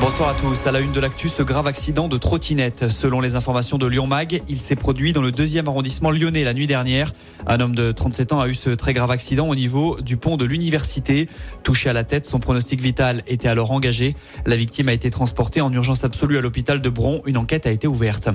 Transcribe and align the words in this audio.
Bonsoir 0.00 0.28
à 0.28 0.34
tous. 0.34 0.68
À 0.68 0.72
la 0.72 0.78
une 0.78 0.92
de 0.92 1.00
l'actu, 1.00 1.28
ce 1.28 1.42
grave 1.42 1.66
accident 1.66 2.06
de 2.06 2.16
trottinette. 2.18 2.88
Selon 2.88 3.20
les 3.20 3.34
informations 3.34 3.78
de 3.78 3.86
Lyon 3.86 4.06
Mag, 4.06 4.42
il 4.48 4.60
s'est 4.60 4.76
produit 4.76 5.12
dans 5.12 5.22
le 5.22 5.32
deuxième 5.32 5.66
arrondissement 5.66 6.12
lyonnais 6.12 6.44
la 6.44 6.54
nuit 6.54 6.68
dernière. 6.68 7.12
Un 7.48 7.58
homme 7.58 7.74
de 7.74 7.90
37 7.90 8.32
ans 8.32 8.40
a 8.40 8.46
eu 8.48 8.54
ce 8.54 8.70
très 8.70 8.92
grave 8.92 9.10
accident 9.10 9.48
au 9.48 9.56
niveau 9.56 10.00
du 10.00 10.16
pont 10.16 10.36
de 10.36 10.44
l'université. 10.44 11.28
Touché 11.64 11.90
à 11.90 11.92
la 11.92 12.04
tête, 12.04 12.26
son 12.26 12.38
pronostic 12.38 12.80
vital 12.80 13.24
était 13.26 13.48
alors 13.48 13.72
engagé. 13.72 14.14
La 14.46 14.54
victime 14.54 14.88
a 14.88 14.92
été 14.92 15.10
transportée 15.10 15.60
en 15.60 15.72
urgence 15.72 16.04
absolue 16.04 16.38
à 16.38 16.42
l'hôpital 16.42 16.80
de 16.80 16.88
Bron. 16.88 17.20
Une 17.26 17.36
enquête 17.36 17.66
a 17.66 17.70
été 17.72 17.88
ouverte. 17.88 18.28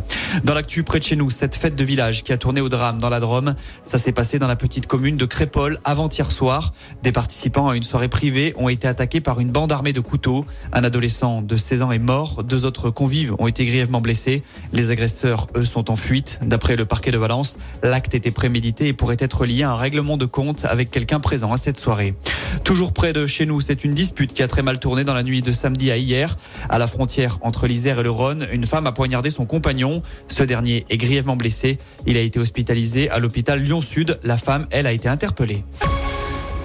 Dans 0.43 0.53
l'actu, 0.53 0.83
près 0.83 0.99
de 0.99 1.05
chez 1.05 1.15
nous, 1.15 1.29
cette 1.29 1.55
fête 1.55 1.75
de 1.75 1.83
village 1.85 2.23
qui 2.23 2.33
a 2.33 2.37
tourné 2.37 2.59
au 2.59 2.67
drame 2.67 2.97
dans 2.97 3.09
la 3.09 3.21
Drôme. 3.21 3.55
Ça 3.83 3.97
s'est 3.97 4.11
passé 4.11 4.37
dans 4.37 4.47
la 4.47 4.57
petite 4.57 4.87
commune 4.87 5.15
de 5.15 5.25
Crépol 5.25 5.79
avant-hier 5.85 6.29
soir. 6.29 6.73
Des 7.03 7.13
participants 7.13 7.69
à 7.69 7.77
une 7.77 7.83
soirée 7.83 8.09
privée 8.09 8.53
ont 8.57 8.67
été 8.67 8.85
attaqués 8.85 9.21
par 9.21 9.39
une 9.39 9.49
bande 9.49 9.71
armée 9.71 9.93
de 9.93 10.01
couteaux. 10.01 10.45
Un 10.73 10.83
adolescent 10.83 11.41
de 11.41 11.52
16 11.57 11.81
ans 11.81 11.91
est 11.91 11.99
mort. 11.99 12.43
Deux 12.43 12.65
autres 12.65 12.89
convives 12.89 13.35
ont 13.39 13.47
été 13.47 13.65
grièvement 13.65 14.01
blessés. 14.01 14.43
Les 14.71 14.91
agresseurs, 14.91 15.47
eux, 15.55 15.65
sont 15.65 15.91
en 15.91 15.95
fuite. 15.95 16.39
D'après 16.41 16.75
le 16.75 16.85
parquet 16.85 17.11
de 17.11 17.17
Valence, 17.17 17.57
l'acte 17.81 18.15
était 18.15 18.31
prémédité 18.31 18.87
et 18.87 18.93
pourrait 18.93 19.17
être 19.19 19.45
lié 19.45 19.63
à 19.63 19.71
un 19.71 19.75
règlement 19.75 20.17
de 20.17 20.25
compte 20.25 20.65
avec 20.65 20.91
quelqu'un 20.91 21.19
présent 21.19 21.51
à 21.51 21.57
cette 21.57 21.77
soirée. 21.77 22.15
Toujours 22.63 22.93
près 22.93 23.13
de 23.13 23.27
chez 23.27 23.45
nous, 23.45 23.61
c'est 23.61 23.83
une 23.83 23.93
dispute 23.93 24.33
qui 24.33 24.43
a 24.43 24.47
très 24.47 24.61
mal 24.61 24.79
tourné 24.79 25.03
dans 25.03 25.13
la 25.13 25.23
nuit 25.23 25.41
de 25.41 25.51
samedi 25.51 25.91
à 25.91 25.97
hier. 25.97 26.37
À 26.69 26.79
la 26.79 26.87
frontière 26.87 27.39
entre 27.41 27.67
l'Isère 27.67 27.99
et 27.99 28.03
le 28.03 28.11
Rhône, 28.11 28.45
une 28.51 28.65
femme 28.65 28.87
a 28.87 28.91
poignardé 28.91 29.29
son 29.29 29.45
compagnon. 29.45 30.01
Ce 30.27 30.43
dernier 30.43 30.85
est 30.89 30.97
grièvement 30.97 31.35
blessé. 31.35 31.77
Il 32.05 32.17
a 32.17 32.21
été 32.21 32.39
hospitalisé 32.39 33.09
à 33.09 33.19
l'hôpital 33.19 33.61
Lyon-Sud. 33.61 34.19
La 34.23 34.37
femme, 34.37 34.67
elle, 34.71 34.87
a 34.87 34.91
été 34.91 35.07
interpellée. 35.09 35.63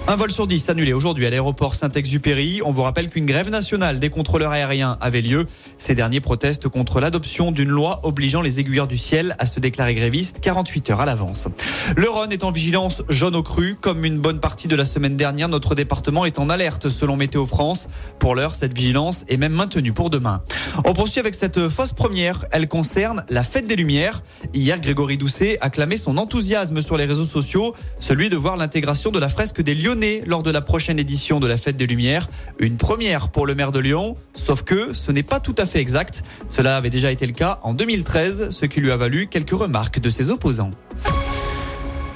Un 0.07 0.15
vol 0.15 0.31
sur 0.31 0.47
10 0.47 0.69
annulé 0.69 0.91
aujourd'hui 0.93 1.27
à 1.27 1.29
l'aéroport 1.29 1.75
Saint-Exupéry. 1.75 2.61
On 2.65 2.71
vous 2.71 2.81
rappelle 2.81 3.09
qu'une 3.09 3.25
grève 3.25 3.49
nationale 3.49 3.99
des 3.99 4.09
contrôleurs 4.09 4.51
aériens 4.51 4.97
avait 5.01 5.21
lieu. 5.21 5.45
Ces 5.77 5.93
derniers 5.93 6.19
protestent 6.19 6.67
contre 6.67 6.99
l'adoption 6.99 7.51
d'une 7.51 7.69
loi 7.69 7.99
obligeant 8.03 8.41
les 8.41 8.59
aiguilleurs 8.59 8.87
du 8.87 8.97
ciel 8.97 9.35
à 9.37 9.45
se 9.45 9.59
déclarer 9.59 9.93
grévistes 9.93 10.39
48 10.41 10.89
heures 10.89 11.01
à 11.01 11.05
l'avance. 11.05 11.47
Le 11.95 12.09
Rhône 12.09 12.31
est 12.31 12.43
en 12.43 12.49
vigilance 12.49 13.03
jaune 13.09 13.35
au 13.35 13.43
cru. 13.43 13.75
Comme 13.79 14.03
une 14.03 14.19
bonne 14.19 14.39
partie 14.39 14.67
de 14.67 14.75
la 14.75 14.85
semaine 14.85 15.15
dernière, 15.15 15.47
notre 15.47 15.75
département 15.75 16.25
est 16.25 16.39
en 16.39 16.49
alerte 16.49 16.89
selon 16.89 17.15
Météo 17.15 17.45
France. 17.45 17.87
Pour 18.17 18.33
l'heure, 18.33 18.55
cette 18.55 18.75
vigilance 18.75 19.25
est 19.27 19.37
même 19.37 19.53
maintenue 19.53 19.93
pour 19.93 20.09
demain. 20.09 20.41
On 20.85 20.93
poursuit 20.93 21.19
avec 21.19 21.35
cette 21.35 21.69
fausse 21.69 21.93
première. 21.93 22.45
Elle 22.51 22.67
concerne 22.67 23.23
la 23.29 23.43
fête 23.43 23.67
des 23.67 23.75
Lumières. 23.75 24.23
Hier, 24.55 24.79
Grégory 24.79 25.17
Doucet 25.17 25.59
a 25.61 25.69
clamé 25.69 25.97
son 25.97 26.17
enthousiasme 26.17 26.81
sur 26.81 26.97
les 26.97 27.05
réseaux 27.05 27.25
sociaux, 27.25 27.75
celui 27.99 28.29
de 28.29 28.37
voir 28.37 28.57
l'intégration 28.57 29.11
de 29.11 29.19
la 29.19 29.29
fresque 29.29 29.61
des 29.61 29.75
Lors 29.89 30.43
de 30.43 30.51
la 30.51 30.61
prochaine 30.61 30.99
édition 30.99 31.39
de 31.39 31.47
la 31.47 31.57
Fête 31.57 31.75
des 31.75 31.87
Lumières. 31.87 32.29
Une 32.59 32.77
première 32.77 33.29
pour 33.29 33.47
le 33.47 33.55
maire 33.55 33.71
de 33.71 33.79
Lyon, 33.79 34.17
sauf 34.35 34.61
que 34.61 34.93
ce 34.93 35.11
n'est 35.11 35.23
pas 35.23 35.39
tout 35.39 35.55
à 35.57 35.65
fait 35.65 35.79
exact. 35.79 36.21
Cela 36.47 36.77
avait 36.77 36.91
déjà 36.91 37.11
été 37.11 37.25
le 37.25 37.33
cas 37.33 37.59
en 37.63 37.73
2013, 37.73 38.51
ce 38.51 38.65
qui 38.67 38.81
lui 38.81 38.91
a 38.91 38.97
valu 38.97 39.25
quelques 39.25 39.49
remarques 39.49 39.99
de 39.99 40.09
ses 40.09 40.29
opposants. 40.29 40.69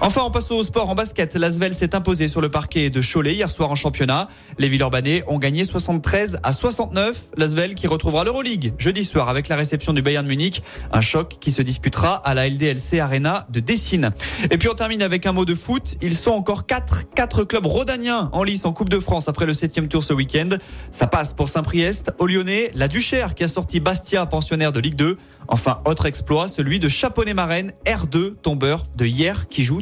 Enfin, 0.06 0.24
on 0.26 0.32
passe 0.32 0.52
au 0.52 0.62
sport 0.64 0.90
en 0.90 0.96
basket. 0.96 1.34
L'Asvel 1.36 1.74
s'est 1.74 1.96
imposé 1.96 2.28
sur 2.28 2.42
le 2.42 2.52
parquet 2.52 2.90
de 2.90 3.02
Cholet 3.02 3.36
hier 3.36 3.50
soir 3.50 3.72
en 3.72 3.76
championnat. 3.76 4.28
Les 4.60 4.68
Villeurbanais 4.68 5.24
ont 5.28 5.40
gagné 5.40 5.64
73 5.64 6.40
à 6.44 6.52
69. 6.52 7.28
L'Asvel 7.38 7.74
qui 7.74 7.88
retrouvera 7.88 8.26
l'Euroleague 8.26 8.74
jeudi 8.78 9.06
soir 9.06 9.30
avec 9.30 9.48
la 9.48 9.56
réception 9.56 9.94
du 9.94 10.02
Bayern 10.02 10.28
Munich. 10.28 10.62
Un 10.92 11.00
choc 11.00 11.38
qui 11.40 11.52
se 11.52 11.62
disputera 11.62 12.16
à 12.16 12.34
la 12.34 12.50
LDLC 12.50 13.00
Arena 13.00 13.48
de 13.50 13.62
Dessine. 13.62 14.12
Et 14.52 14.58
puis 14.58 14.68
on 14.68 14.74
termine 14.74 15.02
avec 15.02 15.26
un 15.26 15.32
mot 15.32 15.46
de 15.46 15.56
foot. 15.56 15.96
Ils 16.02 16.18
sont 16.18 16.32
encore 16.32 16.66
quatre, 16.66 17.10
quatre 17.16 17.46
clubs 17.46 17.66
rhodaniens 17.66 18.30
en 18.34 18.44
lice 18.44 18.66
en 18.66 18.74
Coupe 18.74 18.90
de 18.90 19.00
France 19.00 19.30
après 19.30 19.46
le 19.46 19.54
septième 19.54 19.88
tour 19.88 20.04
ce 20.04 20.12
week-end. 20.12 20.50
Ça 20.92 21.08
passe 21.08 21.34
pour 21.34 21.48
Saint-Priest, 21.48 22.12
au 22.20 22.28
Lyonnais, 22.28 22.72
la 22.74 22.90
Duchère 22.90 23.36
qui 23.36 23.46
a 23.46 23.48
sorti 23.48 23.80
Bastia, 23.80 24.26
pensionnaire 24.26 24.74
de 24.74 24.82
Ligue 24.82 24.96
2. 24.96 25.16
Enfin, 25.48 25.80
autre 25.86 26.08
exploit, 26.08 26.50
celui 26.50 26.80
de 26.80 26.90
Chaponnet-Marraine, 26.90 27.72
R2, 27.86 28.36
tombeur 28.36 28.88
de 28.98 29.06
hier 29.06 29.48
qui 29.48 29.64
joue 29.64 29.82